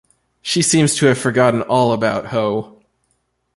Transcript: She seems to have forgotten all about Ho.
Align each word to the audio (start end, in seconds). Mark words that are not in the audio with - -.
She 0.41 0.63
seems 0.63 0.95
to 0.95 1.05
have 1.05 1.19
forgotten 1.19 1.61
all 1.61 1.91
about 1.93 2.25
Ho. 2.29 2.81